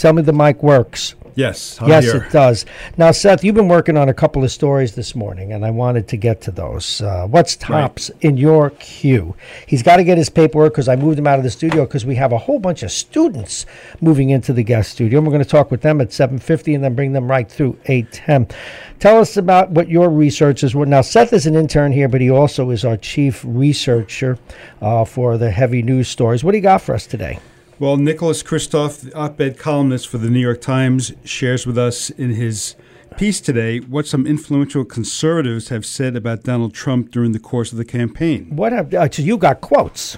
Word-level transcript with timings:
Tell 0.00 0.12
me 0.12 0.22
the 0.22 0.32
mic 0.32 0.62
works. 0.62 1.14
Yes. 1.36 1.80
I'm 1.82 1.88
yes, 1.88 2.04
here. 2.04 2.16
it 2.16 2.32
does. 2.32 2.64
Now, 2.96 3.10
Seth, 3.10 3.44
you've 3.44 3.54
been 3.54 3.68
working 3.68 3.98
on 3.98 4.08
a 4.08 4.14
couple 4.14 4.42
of 4.42 4.50
stories 4.50 4.94
this 4.94 5.14
morning, 5.14 5.52
and 5.52 5.66
I 5.66 5.70
wanted 5.70 6.08
to 6.08 6.16
get 6.16 6.40
to 6.42 6.50
those. 6.50 7.02
Uh, 7.02 7.26
what's 7.26 7.56
tops 7.56 8.10
in 8.22 8.38
your 8.38 8.70
queue? 8.70 9.36
He's 9.66 9.82
got 9.82 9.98
to 9.98 10.04
get 10.04 10.16
his 10.16 10.30
paperwork 10.30 10.72
because 10.72 10.88
I 10.88 10.96
moved 10.96 11.18
him 11.18 11.26
out 11.26 11.36
of 11.36 11.44
the 11.44 11.50
studio 11.50 11.84
because 11.84 12.06
we 12.06 12.14
have 12.14 12.32
a 12.32 12.38
whole 12.38 12.58
bunch 12.58 12.82
of 12.82 12.90
students 12.90 13.66
moving 14.00 14.30
into 14.30 14.54
the 14.54 14.62
guest 14.62 14.92
studio. 14.92 15.18
And 15.18 15.26
we're 15.26 15.32
going 15.32 15.44
to 15.44 15.48
talk 15.48 15.70
with 15.70 15.82
them 15.82 16.00
at 16.00 16.08
7.50 16.08 16.74
and 16.74 16.82
then 16.82 16.94
bring 16.94 17.12
them 17.12 17.30
right 17.30 17.50
through 17.50 17.74
8.10. 17.84 18.50
Tell 18.98 19.18
us 19.18 19.36
about 19.36 19.70
what 19.70 19.90
your 19.90 20.08
research 20.08 20.64
is. 20.64 20.74
Now, 20.74 21.02
Seth 21.02 21.34
is 21.34 21.44
an 21.44 21.54
intern 21.54 21.92
here, 21.92 22.08
but 22.08 22.22
he 22.22 22.30
also 22.30 22.70
is 22.70 22.82
our 22.82 22.96
chief 22.96 23.44
researcher 23.46 24.38
uh, 24.80 25.04
for 25.04 25.36
the 25.36 25.50
heavy 25.50 25.82
news 25.82 26.08
stories. 26.08 26.42
What 26.42 26.52
do 26.52 26.56
you 26.56 26.62
got 26.62 26.80
for 26.80 26.94
us 26.94 27.06
today? 27.06 27.40
Well, 27.78 27.98
Nicholas 27.98 28.42
Kristof, 28.42 29.02
the 29.02 29.14
op-ed 29.14 29.58
columnist 29.58 30.08
for 30.08 30.16
the 30.16 30.30
New 30.30 30.40
York 30.40 30.62
Times, 30.62 31.12
shares 31.24 31.66
with 31.66 31.76
us 31.76 32.08
in 32.08 32.30
his 32.30 32.74
piece 33.18 33.38
today 33.38 33.80
what 33.80 34.06
some 34.06 34.26
influential 34.26 34.82
conservatives 34.82 35.68
have 35.68 35.84
said 35.84 36.16
about 36.16 36.42
Donald 36.42 36.72
Trump 36.72 37.10
during 37.10 37.32
the 37.32 37.38
course 37.38 37.72
of 37.72 37.78
the 37.78 37.84
campaign. 37.84 38.48
What 38.56 38.72
have, 38.72 38.94
uh, 38.94 39.10
so 39.10 39.20
you 39.20 39.36
got 39.36 39.60
quotes? 39.60 40.16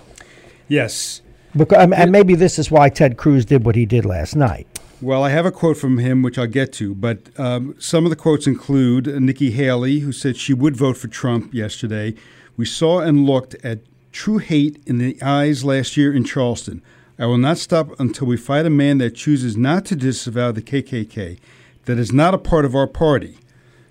Yes. 0.68 1.20
Because, 1.56 1.82
um, 1.82 1.92
and 1.92 2.12
maybe 2.12 2.36
this 2.36 2.60
is 2.60 2.70
why 2.70 2.90
Ted 2.90 3.16
Cruz 3.16 3.44
did 3.44 3.64
what 3.64 3.74
he 3.74 3.86
did 3.86 4.04
last 4.04 4.36
night. 4.36 4.68
Well, 5.00 5.24
I 5.24 5.30
have 5.30 5.44
a 5.44 5.50
quote 5.50 5.78
from 5.78 5.98
him, 5.98 6.22
which 6.22 6.38
I'll 6.38 6.46
get 6.46 6.72
to, 6.74 6.94
but 6.94 7.28
um, 7.40 7.74
some 7.80 8.04
of 8.04 8.10
the 8.10 8.16
quotes 8.16 8.46
include 8.46 9.08
Nikki 9.20 9.50
Haley, 9.50 9.98
who 9.98 10.12
said 10.12 10.36
she 10.36 10.54
would 10.54 10.77
vote 10.77 10.96
for 10.96 11.08
Trump 11.08 11.52
yesterday. 11.52 12.14
We 12.56 12.66
saw 12.66 13.00
and 13.00 13.27
looked 13.27 13.56
at 13.64 13.80
true 14.12 14.38
hate 14.38 14.80
in 14.86 14.98
the 14.98 15.20
eyes 15.20 15.64
last 15.64 15.96
year 15.96 16.14
in 16.14 16.22
Charleston. 16.22 16.82
I 17.18 17.27
will 17.27 17.38
not 17.38 17.58
stop 17.58 17.98
until 17.98 18.28
we 18.28 18.36
fight 18.36 18.64
a 18.64 18.70
man 18.70 18.98
that 18.98 19.16
chooses 19.16 19.56
not 19.56 19.84
to 19.86 19.96
disavow 19.96 20.52
the 20.52 20.62
KKK, 20.62 21.38
that 21.86 21.98
is 21.98 22.12
not 22.12 22.32
a 22.32 22.38
part 22.38 22.64
of 22.64 22.77
our 22.77 22.86
party. 22.86 23.38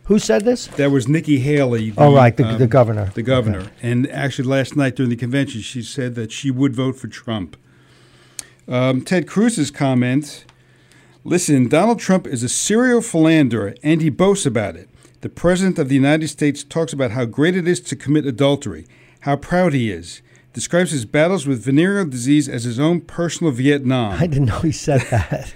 Who 0.06 0.20
said 0.20 0.46
this? 0.46 0.68
That 0.68 0.92
was 0.92 1.10
Nikki 1.10 1.40
Haley. 1.40 1.90
The, 1.90 2.02
oh, 2.02 2.16
right, 2.16 2.36
the, 2.36 2.48
um, 2.48 2.58
the 2.58 2.68
governor. 2.68 3.12
The 3.14 3.24
governor. 3.24 3.60
Okay. 3.60 3.72
And 3.82 4.10
actually, 4.10 4.48
last 4.48 4.78
night 4.78 4.96
during 4.96 5.10
the 5.10 5.18
convention, 5.18 5.60
she 5.60 5.82
said 5.82 6.16
that 6.16 6.32
she 6.32 6.50
would 6.50 6.74
vote 6.74 6.96
for 6.96 7.08
Trump. 7.08 7.58
Um, 8.70 9.02
Ted 9.02 9.28
Cruz's 9.28 9.72
comment 9.72 10.46
listen, 11.26 11.68
Donald 11.68 12.00
Trump 12.00 12.26
is 12.26 12.42
a 12.42 12.50
serial 12.50 13.02
philanderer, 13.02 13.76
and 13.84 14.02
he 14.02 14.10
boasts 14.10 14.46
about 14.46 14.78
it. 14.78 14.88
The 15.20 15.30
President 15.30 15.78
of 15.78 15.90
the 15.90 15.96
United 15.96 16.30
States 16.30 16.64
talks 16.64 16.94
about 16.94 17.12
how 17.12 17.26
great 17.26 17.58
it 17.58 17.68
is 17.68 17.82
to 17.82 17.98
commit 17.98 18.26
adultery, 18.26 18.88
how 19.22 19.36
proud 19.36 19.74
he 19.74 19.92
is 19.92 20.22
describes 20.58 20.90
his 20.90 21.06
battles 21.06 21.46
with 21.46 21.64
venereal 21.64 22.04
disease 22.04 22.50
as 22.50 22.64
his 22.64 22.80
own 22.80 23.00
personal 23.00 23.54
Vietnam. 23.54 24.14
I 24.14 24.26
didn't 24.26 24.46
know 24.46 24.58
he 24.62 24.72
said 24.72 25.02
that. 25.12 25.54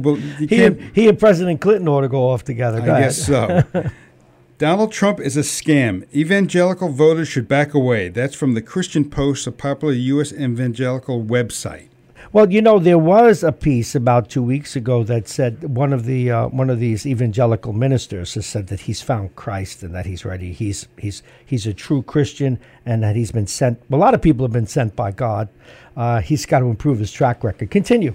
well, 0.00 0.14
he, 0.14 0.64
and, 0.64 0.80
he, 0.94 1.08
and, 1.08 1.18
President 1.18 1.60
Clinton 1.60 1.88
ought 1.88 2.02
to 2.02 2.08
go 2.08 2.30
off 2.30 2.44
together. 2.44 2.80
Go 2.80 2.92
I 2.92 3.00
ahead. 3.00 3.02
guess 3.02 3.26
so. 3.26 3.64
Donald 4.58 4.92
Trump 4.92 5.18
is 5.18 5.36
a 5.36 5.40
scam. 5.40 6.06
Evangelical 6.14 6.90
voters 6.90 7.26
should 7.26 7.48
back 7.48 7.74
away. 7.74 8.08
That's 8.10 8.36
from 8.36 8.54
the 8.54 8.62
Christian 8.62 9.10
Post, 9.10 9.48
a 9.48 9.50
popular 9.50 9.92
U.S. 9.92 10.32
evangelical 10.32 11.20
website. 11.20 11.88
Well, 12.32 12.52
you 12.52 12.62
know, 12.62 12.78
there 12.78 12.96
was 12.96 13.42
a 13.42 13.50
piece 13.50 13.96
about 13.96 14.30
two 14.30 14.42
weeks 14.42 14.76
ago 14.76 15.02
that 15.02 15.26
said 15.26 15.64
one 15.76 15.92
of 15.92 16.04
the 16.04 16.30
uh, 16.30 16.46
one 16.46 16.70
of 16.70 16.78
these 16.78 17.04
evangelical 17.04 17.72
ministers 17.72 18.34
has 18.34 18.46
said 18.46 18.68
that 18.68 18.82
he's 18.82 19.02
found 19.02 19.34
Christ 19.34 19.82
and 19.82 19.92
that 19.96 20.06
he's 20.06 20.24
ready. 20.24 20.52
He's 20.52 20.86
he's 20.96 21.24
he's 21.44 21.66
a 21.66 21.74
true 21.74 22.02
Christian 22.02 22.60
and 22.86 23.02
that 23.02 23.16
he's 23.16 23.32
been 23.32 23.48
sent. 23.48 23.82
A 23.90 23.96
lot 23.96 24.14
of 24.14 24.22
people 24.22 24.44
have 24.46 24.52
been 24.52 24.68
sent 24.68 24.94
by 24.94 25.10
God. 25.10 25.48
Uh, 25.96 26.20
he's 26.20 26.46
got 26.46 26.60
to 26.60 26.66
improve 26.66 27.00
his 27.00 27.10
track 27.10 27.42
record. 27.42 27.68
Continue. 27.72 28.14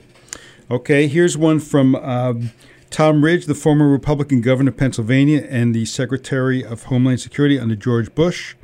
Okay, 0.71 1.07
here's 1.07 1.37
one 1.37 1.59
from. 1.59 1.95
Um, 1.95 2.51
Tom 2.91 3.25
Ridge, 3.25 3.47
the 3.47 3.55
former 3.55 3.89
Republican 3.89 4.39
governor 4.39 4.69
of 4.69 4.77
Pennsylvania 4.77 5.45
and 5.49 5.75
the 5.75 5.83
Secretary 5.83 6.63
of 6.63 6.83
Homeland 6.83 7.19
Security 7.19 7.59
under 7.59 7.75
George 7.75 8.15
Bush. 8.15 8.55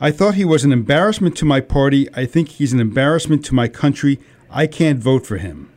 I 0.00 0.10
thought 0.10 0.36
he 0.36 0.46
was 0.46 0.64
an 0.64 0.72
embarrassment 0.72 1.36
to 1.38 1.44
my 1.44 1.60
party. 1.60 2.08
I 2.14 2.24
think 2.24 2.48
he's 2.48 2.72
an 2.72 2.80
embarrassment 2.80 3.44
to 3.46 3.54
my 3.54 3.68
country. 3.68 4.18
I 4.50 4.66
can't 4.66 4.98
vote 4.98 5.26
for 5.26 5.38
him. 5.38 5.70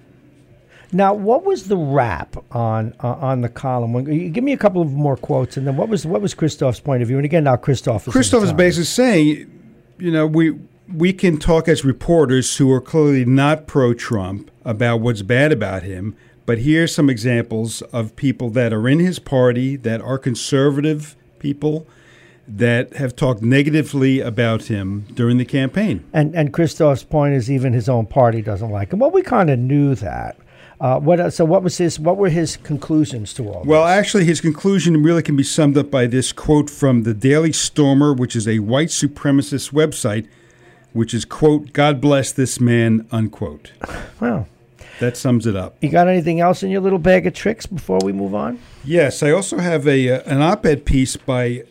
Now, 0.91 1.13
what 1.13 1.43
was 1.43 1.67
the 1.67 1.77
rap 1.77 2.35
on 2.51 2.93
uh, 2.99 3.13
on 3.13 3.41
the 3.41 3.49
column? 3.49 3.93
When, 3.93 4.31
give 4.31 4.43
me 4.43 4.53
a 4.53 4.57
couple 4.57 4.81
of 4.81 4.91
more 4.91 5.17
quotes, 5.17 5.57
and 5.57 5.65
then 5.65 5.75
what 5.75 5.89
was 5.89 6.05
what 6.05 6.21
was 6.21 6.35
Kristof's 6.35 6.79
point 6.79 7.01
of 7.01 7.07
view? 7.07 7.17
And 7.17 7.25
again, 7.25 7.45
now 7.45 7.55
Kristof 7.55 8.07
is 8.07 8.13
Kristof 8.13 8.43
is 8.43 8.53
basically 8.53 8.85
saying, 8.85 9.63
you 9.97 10.11
know, 10.11 10.27
we 10.27 10.59
we 10.93 11.11
can 11.11 11.37
talk 11.37 11.67
as 11.67 11.83
reporters 11.83 12.57
who 12.57 12.71
are 12.71 12.81
clearly 12.81 13.25
not 13.25 13.65
pro 13.65 13.95
Trump 13.95 14.51
about 14.63 15.01
what's 15.01 15.23
bad 15.23 15.51
about 15.51 15.81
him, 15.81 16.15
but 16.45 16.59
here's 16.59 16.93
some 16.93 17.09
examples 17.09 17.81
of 17.83 18.15
people 18.15 18.51
that 18.51 18.71
are 18.71 18.87
in 18.87 18.99
his 18.99 19.17
party 19.17 19.75
that 19.77 19.99
are 19.99 20.19
conservative 20.19 21.15
people 21.39 21.87
that 22.47 22.93
have 22.95 23.15
talked 23.15 23.41
negatively 23.41 24.19
about 24.19 24.63
him 24.63 25.05
during 25.13 25.37
the 25.37 25.45
campaign. 25.45 26.03
And 26.13 26.35
and 26.35 26.53
Kristof's 26.53 27.03
point 27.03 27.33
is 27.33 27.49
even 27.49 27.73
his 27.73 27.87
own 27.87 28.05
party 28.05 28.41
doesn't 28.41 28.69
like 28.69 28.91
him. 28.91 28.99
Well, 28.99 29.11
we 29.11 29.21
kind 29.21 29.49
of 29.49 29.59
knew 29.59 29.95
that. 29.95 30.37
Uh, 30.81 30.99
what 30.99 31.33
so? 31.33 31.45
What 31.45 31.63
was 31.63 31.77
his? 31.77 31.99
What 31.99 32.17
were 32.17 32.29
his 32.29 32.57
conclusions 32.57 33.33
to 33.35 33.47
all? 33.47 33.63
Well, 33.63 33.85
this? 33.85 33.97
actually, 33.97 34.25
his 34.25 34.41
conclusion 34.41 35.01
really 35.01 35.23
can 35.23 35.37
be 35.37 35.43
summed 35.43 35.77
up 35.77 35.89
by 35.89 36.07
this 36.07 36.33
quote 36.33 36.69
from 36.69 37.03
the 37.03 37.13
Daily 37.13 37.53
Stormer, 37.53 38.13
which 38.13 38.35
is 38.35 38.47
a 38.47 38.59
white 38.59 38.89
supremacist 38.89 39.71
website, 39.71 40.27
which 40.91 41.13
is 41.13 41.23
quote 41.23 41.71
God 41.71 42.01
bless 42.01 42.31
this 42.31 42.59
man 42.59 43.07
unquote. 43.11 43.71
Well, 44.19 44.47
that 44.99 45.17
sums 45.17 45.45
it 45.45 45.55
up. 45.55 45.75
You 45.81 45.89
got 45.89 46.07
anything 46.07 46.39
else 46.39 46.63
in 46.63 46.69
your 46.69 46.79
little 46.79 46.99
bag 46.99 47.27
of 47.27 47.33
tricks 47.33 47.65
before 47.65 47.99
we 48.03 48.13
move 48.13 48.33
on? 48.33 48.57
Yes, 48.85 49.21
I 49.21 49.31
also 49.31 49.57
have 49.57 49.85
a 49.85 50.09
uh, 50.09 50.21
an 50.25 50.41
op-ed 50.41 50.85
piece 50.85 51.17
by 51.17 51.63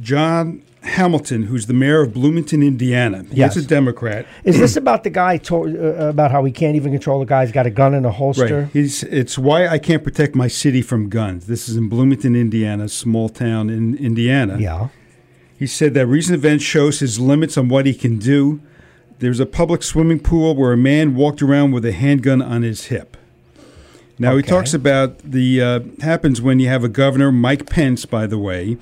John 0.00 0.62
Hamilton, 0.82 1.44
who's 1.44 1.66
the 1.66 1.74
mayor 1.74 2.00
of 2.00 2.14
Bloomington, 2.14 2.62
Indiana. 2.62 3.24
He's 3.24 3.38
yes. 3.38 3.56
a 3.56 3.62
Democrat. 3.62 4.26
Is 4.44 4.58
this 4.58 4.76
about 4.76 5.04
the 5.04 5.10
guy 5.10 5.36
to, 5.38 5.56
uh, 5.56 6.08
about 6.08 6.30
how 6.30 6.42
he 6.44 6.52
can't 6.52 6.74
even 6.74 6.92
control 6.92 7.20
the 7.20 7.26
guy? 7.26 7.44
He's 7.44 7.52
got 7.52 7.66
a 7.66 7.70
gun 7.70 7.92
in 7.92 8.04
a 8.04 8.10
holster. 8.10 8.62
Right. 8.62 8.72
He's, 8.72 9.02
it's 9.04 9.38
why 9.38 9.68
I 9.68 9.78
can't 9.78 10.02
protect 10.02 10.34
my 10.34 10.48
city 10.48 10.80
from 10.80 11.10
guns. 11.10 11.46
This 11.46 11.68
is 11.68 11.76
in 11.76 11.88
Bloomington, 11.88 12.34
Indiana, 12.34 12.88
small 12.88 13.28
town 13.28 13.68
in 13.68 13.94
Indiana. 13.96 14.58
Yeah. 14.58 14.88
He 15.58 15.66
said 15.66 15.92
that 15.94 16.06
recent 16.06 16.36
event 16.36 16.62
shows 16.62 17.00
his 17.00 17.20
limits 17.20 17.58
on 17.58 17.68
what 17.68 17.84
he 17.84 17.92
can 17.92 18.18
do. 18.18 18.60
There's 19.18 19.40
a 19.40 19.46
public 19.46 19.82
swimming 19.82 20.20
pool 20.20 20.54
where 20.54 20.72
a 20.72 20.78
man 20.78 21.14
walked 21.14 21.42
around 21.42 21.72
with 21.72 21.84
a 21.84 21.92
handgun 21.92 22.40
on 22.40 22.62
his 22.62 22.86
hip. 22.86 23.18
Now 24.18 24.32
okay. 24.32 24.36
he 24.36 24.42
talks 24.42 24.72
about 24.72 25.18
the 25.18 25.60
uh, 25.60 25.80
happens 26.00 26.40
when 26.40 26.58
you 26.58 26.68
have 26.68 26.84
a 26.84 26.88
governor, 26.88 27.30
Mike 27.30 27.68
Pence, 27.68 28.06
by 28.06 28.26
the 28.26 28.38
way 28.38 28.78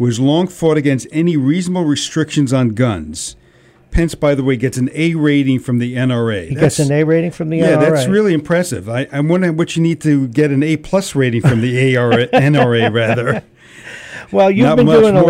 who 0.00 0.06
has 0.06 0.18
long 0.18 0.46
fought 0.46 0.78
against 0.78 1.06
any 1.12 1.36
reasonable 1.36 1.84
restrictions 1.84 2.54
on 2.54 2.70
guns. 2.70 3.36
Pence, 3.90 4.14
by 4.14 4.34
the 4.34 4.42
way, 4.42 4.56
gets 4.56 4.78
an 4.78 4.88
A 4.94 5.14
rating 5.14 5.58
from 5.58 5.76
the 5.76 5.94
NRA. 5.94 6.48
He 6.48 6.54
that's, 6.54 6.78
gets 6.78 6.88
an 6.88 6.96
A 6.96 7.04
rating 7.04 7.32
from 7.32 7.50
the 7.50 7.58
yeah, 7.58 7.76
NRA. 7.76 7.82
Yeah, 7.82 7.90
that's 7.90 8.08
really 8.08 8.32
impressive. 8.32 8.88
I, 8.88 9.02
am 9.12 9.28
wondering 9.28 9.58
what 9.58 9.76
you 9.76 9.82
need 9.82 10.00
to 10.00 10.26
get 10.28 10.50
an 10.52 10.62
A 10.62 10.78
plus 10.78 11.14
rating 11.14 11.42
from 11.42 11.60
the 11.60 11.98
AR, 11.98 12.12
NRA, 12.12 12.90
rather. 12.90 13.44
Well, 14.32 14.48
you've 14.48 14.64
Not 14.64 14.76
been 14.76 14.86
doing 14.86 15.16
a 15.16 15.24